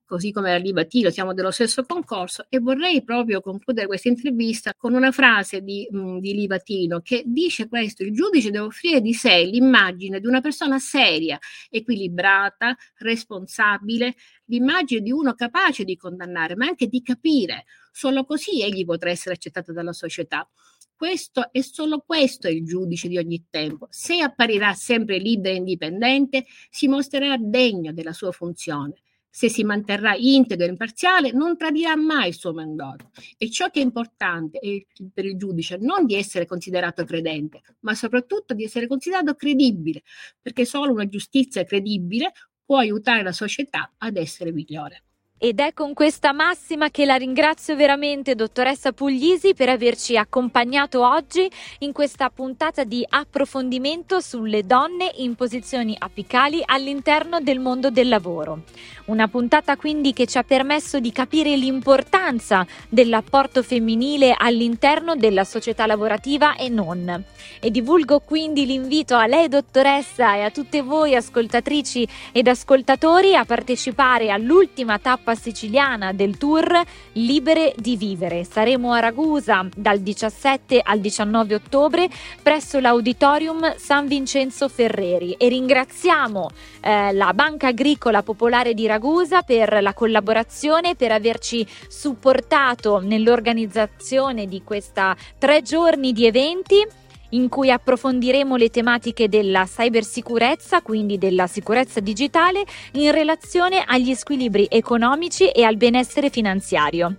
così 0.08 0.32
come 0.32 0.52
la 0.52 0.58
Libatino, 0.58 1.10
siamo 1.10 1.34
dello 1.34 1.52
stesso 1.52 1.84
concorso 1.84 2.46
e 2.50 2.60
vorrei 2.60 3.04
proprio 3.04 3.42
concludere 3.42 3.88
questa 3.88 4.08
intervista 4.08 4.74
con 4.74 4.94
una 4.94 5.12
frase 5.12 5.62
di, 5.62 5.88
di 5.92 6.34
Libatino 6.34 7.02
che 7.02 7.24
dice 7.26 7.68
questo, 7.68 8.04
il 8.04 8.14
giudice 8.14 8.50
deve 8.50 8.66
offrire 8.66 9.02
di 9.02 9.14
sé 9.14 9.44
l'immagine 9.44 10.22
di 10.22 10.26
una 10.26 10.40
persona 10.40 10.80
seria, 10.80 11.38
equilibrata, 11.70 12.76
responsabile, 13.00 14.16
l'immagine 14.46 15.02
di 15.02 15.12
uno 15.12 15.34
capace 15.34 15.84
di 15.84 15.98
condannare, 15.98 16.56
ma 16.56 16.66
anche 16.66 16.88
di 16.88 17.02
capire. 17.02 17.66
Solo 17.92 18.24
così 18.24 18.62
egli 18.62 18.86
potrà 18.86 19.10
essere 19.10 19.36
accettato 19.36 19.74
dalla 19.74 19.94
società. 19.94 20.50
Questo 20.96 21.52
e 21.52 21.64
solo 21.64 22.00
questo 22.00 22.48
è 22.48 22.52
il 22.52 22.66
giudice 22.66 23.10
di 23.10 23.18
ogni 23.18 23.46
tempo. 23.50 23.88
Se 23.92 24.22
apparirà 24.22 24.74
sempre 24.74 25.18
libero 25.18 25.54
e 25.54 25.58
indipendente, 25.58 26.46
si 26.70 26.88
mostrerà 26.88 27.36
degno 27.38 27.92
della 27.92 28.14
sua 28.14 28.32
funzione 28.32 29.02
se 29.38 29.50
si 29.50 29.64
manterrà 29.64 30.16
integro 30.16 30.66
e 30.66 30.70
imparziale, 30.70 31.32
non 31.32 31.58
tradirà 31.58 31.96
mai 31.96 32.30
il 32.30 32.34
suo 32.34 32.54
mandato. 32.54 33.12
E 33.38 33.52
ciò 33.52 33.70
che 33.70 33.82
è 33.82 33.84
importante 33.84 34.58
è 34.58 34.84
per 35.14 35.26
il 35.26 35.38
giudice 35.38 35.78
non 35.80 36.08
di 36.08 36.16
essere 36.16 36.48
considerato 36.48 37.04
credente, 37.04 37.62
ma 37.82 37.94
soprattutto 37.94 38.56
di 38.56 38.64
essere 38.64 38.88
considerato 38.88 39.36
credibile, 39.36 40.02
perché 40.42 40.66
solo 40.66 40.92
una 40.92 41.08
giustizia 41.08 41.64
credibile 41.66 42.32
può 42.66 42.80
aiutare 42.80 43.22
la 43.22 43.32
società 43.32 43.94
ad 44.00 44.18
essere 44.18 44.52
migliore. 44.52 45.04
Ed 45.40 45.60
è 45.60 45.72
con 45.72 45.94
questa 45.94 46.34
massima 46.34 46.90
che 46.90 47.06
la 47.06 47.14
ringrazio 47.14 47.76
veramente, 47.76 48.34
dottoressa 48.34 48.92
Puglisi, 48.92 49.54
per 49.54 49.70
averci 49.70 50.18
accompagnato 50.18 51.08
oggi 51.08 51.48
in 51.80 51.92
questa 51.92 52.32
puntata 52.32 52.84
di 52.84 53.06
approfondimento 53.08 54.20
sulle 54.20 54.66
donne 54.66 55.12
in 55.18 55.36
posizioni 55.36 55.96
apicali 55.96 56.64
all'interno 56.66 57.40
del 57.40 57.60
mondo 57.60 57.92
del 57.92 58.08
lavoro. 58.08 58.64
Una 59.06 59.28
puntata 59.28 59.76
quindi 59.78 60.12
che 60.12 60.26
ci 60.26 60.40
ha 60.40 60.44
permesso 60.44 61.00
di 61.00 61.12
capire 61.12 61.56
l'importanza 61.56 62.66
dell'apporto 62.90 63.62
femminile 63.62 64.34
all'interno 64.36 65.16
della 65.16 65.44
società 65.44 65.86
lavorativa 65.86 66.56
e 66.56 66.68
non. 66.68 67.24
E 67.60 67.70
divulgo 67.70 68.22
quindi 68.22 68.66
l'invito 68.66 69.16
a 69.16 69.28
lei, 69.28 69.48
dottoressa, 69.50 70.36
e 70.36 70.42
a 70.42 70.50
tutte 70.50 70.82
voi 70.82 71.14
ascoltatrici 71.14 72.08
ed 72.32 72.48
ascoltatori 72.48 73.36
a 73.36 73.46
partecipare 73.46 74.32
all'ultima 74.32 74.98
tappa 74.98 75.27
tappa 75.28 75.36
siciliana 75.36 76.14
del 76.14 76.38
tour 76.38 76.82
Libere 77.14 77.74
di 77.76 77.98
Vivere. 77.98 78.46
Saremo 78.46 78.94
a 78.94 79.00
Ragusa 79.00 79.68
dal 79.76 80.00
17 80.00 80.80
al 80.82 81.00
19 81.00 81.56
ottobre 81.56 82.08
presso 82.42 82.80
l'Auditorium 82.80 83.76
San 83.76 84.08
Vincenzo 84.08 84.70
Ferreri 84.70 85.34
e 85.34 85.50
ringraziamo 85.50 86.50
eh, 86.82 87.12
la 87.12 87.34
Banca 87.34 87.68
Agricola 87.68 88.24
Popolare 88.24 88.74
di 88.74 88.88
Ragusa 88.88 89.42
per 89.42 89.82
la 89.82 89.94
collaborazione, 89.94 90.96
per 90.96 91.12
averci 91.12 91.68
supportato 91.90 93.00
nell'organizzazione 93.00 94.48
di 94.48 94.62
questa 94.64 95.16
tre 95.38 95.62
giorni 95.62 96.14
di 96.14 96.26
eventi 96.26 96.86
in 97.30 97.50
cui 97.50 97.72
approfondiremo 97.72 98.56
le 98.56 98.70
tematiche 98.70 99.28
della 99.28 99.66
cybersicurezza, 99.66 100.82
quindi 100.82 101.18
della 101.18 101.48
sicurezza 101.48 102.00
digitale, 102.00 102.64
in 102.94 103.12
relazione 103.12 103.84
agli 103.86 104.14
squilibri 104.14 104.68
economici 104.70 105.50
e 105.50 105.64
al 105.64 105.78
benessere 105.78 106.30
finanziario. 106.30 107.16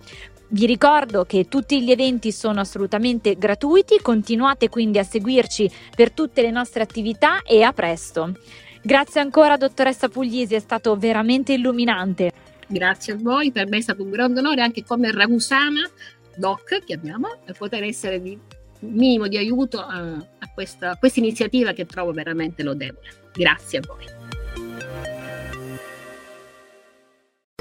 Vi 0.51 0.65
ricordo 0.65 1.25
che 1.25 1.47
tutti 1.47 1.83
gli 1.83 1.91
eventi 1.91 2.31
sono 2.31 2.59
assolutamente 2.59 3.35
gratuiti, 3.35 3.99
continuate 4.01 4.67
quindi 4.67 4.97
a 4.97 5.03
seguirci 5.03 5.69
per 5.95 6.11
tutte 6.11 6.41
le 6.41 6.49
nostre 6.49 6.81
attività 6.81 7.43
e 7.43 7.61
a 7.61 7.71
presto. 7.71 8.33
Grazie 8.81 9.21
ancora 9.21 9.57
dottoressa 9.57 10.09
Puglisi, 10.09 10.55
è 10.55 10.59
stato 10.59 10.95
veramente 10.95 11.53
illuminante. 11.53 12.31
Grazie 12.65 13.13
a 13.13 13.17
voi, 13.19 13.51
per 13.51 13.67
me 13.67 13.77
è 13.77 13.81
stato 13.81 14.01
un 14.01 14.09
grande 14.09 14.39
onore 14.39 14.61
anche 14.61 14.83
come 14.83 15.11
Ragusana, 15.11 15.87
doc 16.35 16.83
chiamiamo, 16.83 17.27
per 17.45 17.55
poter 17.55 17.83
essere 17.83 18.19
di 18.19 18.39
minimo 18.79 19.27
di 19.27 19.37
aiuto 19.37 19.79
a, 19.79 20.13
a 20.13 20.51
questa, 20.53 20.97
iniziativa 21.19 21.73
che 21.73 21.85
trovo 21.85 22.11
veramente 22.11 22.63
lodevole. 22.63 23.07
Grazie 23.33 23.79
a 23.79 23.81
voi. 23.85 24.18